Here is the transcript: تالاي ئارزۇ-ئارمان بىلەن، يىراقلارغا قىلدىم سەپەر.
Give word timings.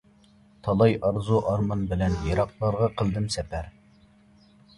تالاي 0.67 0.93
ئارزۇ-ئارمان 1.09 1.83
بىلەن، 1.91 2.15
يىراقلارغا 2.29 2.89
قىلدىم 3.03 3.29
سەپەر. 3.37 3.71